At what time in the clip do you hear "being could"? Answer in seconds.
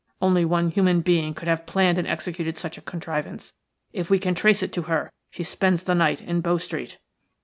1.01-1.47